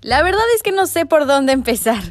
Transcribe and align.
La 0.00 0.22
verdad 0.22 0.44
es 0.54 0.62
que 0.62 0.70
no 0.70 0.86
sé 0.86 1.06
por 1.06 1.26
dónde 1.26 1.52
empezar. 1.52 2.02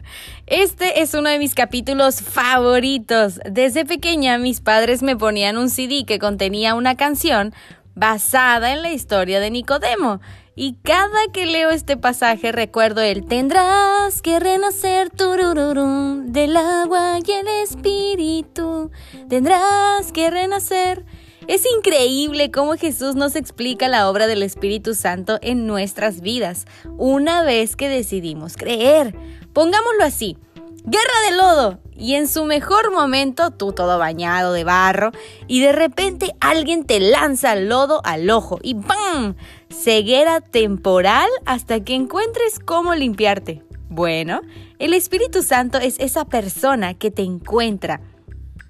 Este 0.46 1.02
es 1.02 1.14
uno 1.14 1.30
de 1.30 1.40
mis 1.40 1.56
capítulos 1.56 2.22
favoritos. 2.22 3.40
Desde 3.50 3.86
pequeña 3.86 4.38
mis 4.38 4.60
padres 4.60 5.04
me 5.04 5.16
ponían 5.16 5.58
un 5.58 5.70
CD 5.70 6.04
que 6.06 6.20
contenía 6.20 6.76
una 6.76 6.96
canción 6.96 7.54
basada 7.96 8.74
en 8.74 8.82
la 8.82 8.92
historia 8.92 9.40
de 9.40 9.52
Nicodemo. 9.52 10.20
Y 10.54 10.74
cada 10.84 11.28
que 11.32 11.46
leo 11.46 11.70
este 11.70 11.98
pasaje 11.98 12.52
recuerdo 12.52 13.02
el 13.02 13.26
tendrás 13.26 14.22
que 14.22 14.40
renacer 14.40 15.10
turururum 15.10 16.32
del 16.32 16.58
agua 16.58 17.20
y 17.26 17.32
el 17.32 17.48
espíritu. 17.64 18.92
Tendrás 19.30 20.12
que 20.12 20.30
renacer. 20.30 21.06
Es 21.48 21.64
increíble 21.78 22.52
cómo 22.52 22.74
Jesús 22.74 23.16
nos 23.16 23.38
explica 23.38 23.88
la 23.88 24.10
obra 24.10 24.28
del 24.28 24.44
Espíritu 24.44 24.94
Santo 24.94 25.40
en 25.42 25.66
nuestras 25.66 26.20
vidas, 26.20 26.66
una 26.98 27.42
vez 27.42 27.78
que 27.78 27.88
decidimos 27.88 28.58
creer. 28.58 29.16
Pongámoslo 29.54 30.04
así, 30.04 30.38
guerra 30.84 31.30
de 31.30 31.38
lodo, 31.38 31.80
y 31.96 32.16
en 32.16 32.28
su 32.28 32.44
mejor 32.44 32.92
momento 32.92 33.52
tú 33.52 33.72
todo 33.72 33.98
bañado 33.98 34.52
de 34.52 34.66
barro, 34.66 35.12
y 35.48 35.62
de 35.62 35.72
repente 35.72 36.36
alguien 36.42 36.84
te 36.84 37.00
lanza 37.00 37.56
lodo 37.56 38.02
al 38.04 38.30
ojo 38.30 38.60
y 38.62 38.74
¡bam! 38.74 39.38
Ceguera 39.70 40.42
temporal 40.42 41.30
hasta 41.46 41.80
que 41.80 41.96
encuentres 41.96 42.60
cómo 42.60 42.94
limpiarte. 42.94 43.64
Bueno, 43.88 44.42
el 44.80 44.94
Espíritu 44.94 45.44
Santo 45.44 45.78
es 45.78 45.98
esa 46.00 46.26
persona 46.26 46.94
que 46.94 47.10
te 47.10 47.22
encuentra, 47.22 48.02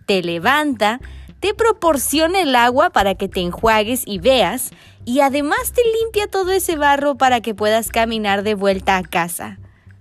te 0.05 0.21
levanta, 0.21 1.01
te 1.39 1.53
proporciona 1.53 2.41
el 2.41 2.55
agua 2.55 2.89
para 2.89 3.15
que 3.15 3.27
te 3.27 3.41
enjuagues 3.41 4.03
y 4.05 4.19
veas, 4.19 4.71
y 5.05 5.21
además 5.21 5.71
te 5.71 5.81
limpia 6.01 6.27
todo 6.27 6.51
ese 6.51 6.75
barro 6.75 7.15
para 7.15 7.41
que 7.41 7.55
puedas 7.55 7.89
caminar 7.89 8.43
de 8.43 8.55
vuelta 8.55 8.97
a 8.97 9.03
casa. 9.03 9.59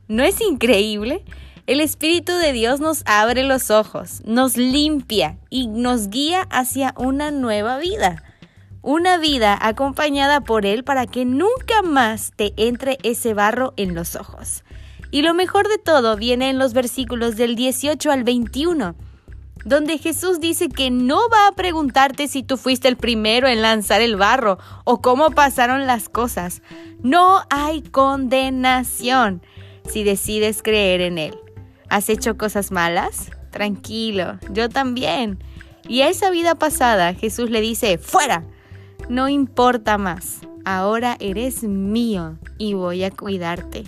¿No 0.09 0.23
es 0.23 0.41
increíble? 0.41 1.25
El 1.67 1.81
Espíritu 1.81 2.33
de 2.33 2.53
Dios 2.53 2.81
nos 2.81 3.03
abre 3.07 3.43
los 3.43 3.71
ojos, 3.71 4.23
nos 4.25 4.57
limpia 4.57 5.39
y 5.51 5.67
nos 5.67 6.09
guía 6.09 6.47
hacia 6.51 6.95
una 6.97 7.31
nueva 7.31 7.79
vida. 7.79 8.23
Una 8.83 9.19
vida 9.19 9.59
acompañada 9.61 10.43
por 10.43 10.65
Él 10.65 10.85
para 10.85 11.07
que 11.07 11.25
nunca 11.25 11.83
más 11.83 12.33
te 12.37 12.53
entre 12.57 12.99
ese 13.03 13.35
barro 13.35 13.75
en 13.77 13.97
los 13.97 14.15
ojos. 14.15 14.63
Y 15.11 15.23
lo 15.23 15.35
mejor 15.35 15.69
de 15.69 15.79
todo 15.79 16.17
viene 16.17 16.51
en 16.51 16.59
los 16.59 16.73
versículos 16.73 17.37
del 17.37 17.57
18 17.57 18.13
al 18.13 18.23
21 18.23 18.95
donde 19.67 19.99
Jesús 19.99 20.39
dice 20.39 20.69
que 20.69 20.93
no 20.93 21.29
va 21.29 21.49
a 21.49 21.53
preguntarte 21.53 22.29
si 22.29 22.45
tú 22.45 22.57
fuiste 22.57 22.87
el 22.87 22.97
primero 22.97 23.49
en 23.49 23.63
lanzar 23.63 24.01
el 24.01 24.15
barro 24.15 24.59
o 24.85 25.03
cómo 25.03 25.33
pasaron 25.33 25.89
las 25.89 26.09
cosas. 26.09 26.63
No 27.03 27.43
hay 27.51 27.83
condenación 27.83 29.43
si 29.85 30.05
decides 30.05 30.63
creer 30.63 31.01
en 31.01 31.19
Él. 31.19 31.37
¿Has 31.89 32.09
hecho 32.09 32.39
cosas 32.39 32.71
malas? 32.71 33.33
Tranquilo, 33.51 34.39
yo 34.53 34.69
también. 34.69 35.43
Y 35.89 36.03
a 36.03 36.11
esa 36.11 36.31
vida 36.31 36.55
pasada 36.55 37.13
Jesús 37.15 37.51
le 37.51 37.61
dice, 37.61 37.99
fuera, 37.99 38.45
no 39.09 39.29
importa 39.29 39.99
más, 39.99 40.43
ahora 40.65 41.17
eres 41.19 41.65
mío 41.65 42.39
y 42.57 42.75
voy 42.75 43.03
a 43.03 43.11
cuidarte. 43.11 43.83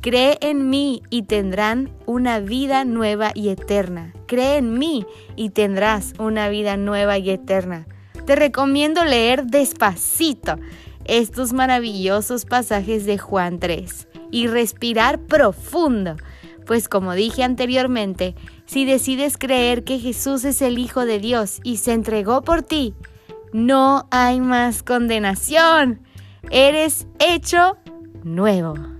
Cree 0.00 0.38
en 0.40 0.70
mí 0.70 1.02
y 1.10 1.24
tendrán 1.24 1.90
una 2.06 2.40
vida 2.40 2.86
nueva 2.86 3.32
y 3.34 3.50
eterna. 3.50 4.14
Cree 4.26 4.56
en 4.56 4.78
mí 4.78 5.04
y 5.36 5.50
tendrás 5.50 6.14
una 6.18 6.48
vida 6.48 6.78
nueva 6.78 7.18
y 7.18 7.28
eterna. 7.28 7.86
Te 8.24 8.34
recomiendo 8.34 9.04
leer 9.04 9.44
despacito 9.44 10.56
estos 11.04 11.52
maravillosos 11.52 12.46
pasajes 12.46 13.04
de 13.04 13.18
Juan 13.18 13.58
3 13.58 14.08
y 14.30 14.46
respirar 14.46 15.20
profundo, 15.20 16.16
pues 16.64 16.88
como 16.88 17.12
dije 17.12 17.42
anteriormente, 17.42 18.34
si 18.64 18.86
decides 18.86 19.36
creer 19.36 19.84
que 19.84 19.98
Jesús 19.98 20.44
es 20.44 20.62
el 20.62 20.78
Hijo 20.78 21.04
de 21.04 21.18
Dios 21.18 21.60
y 21.62 21.76
se 21.76 21.92
entregó 21.92 22.40
por 22.40 22.62
ti, 22.62 22.94
no 23.52 24.06
hay 24.10 24.40
más 24.40 24.82
condenación. 24.82 26.00
Eres 26.50 27.06
hecho 27.18 27.76
nuevo. 28.22 28.99